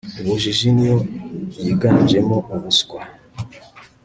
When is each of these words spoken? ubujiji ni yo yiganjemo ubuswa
ubujiji 0.19 0.67
ni 0.75 0.83
yo 0.89 0.97
yiganjemo 1.63 2.37
ubuswa 2.53 2.99